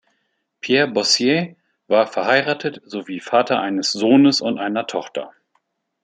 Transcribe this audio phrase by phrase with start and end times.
[0.61, 1.55] Pierre Boissier
[1.85, 5.31] war verheiratet sowie Vater eines Sohnes und einer Tochter.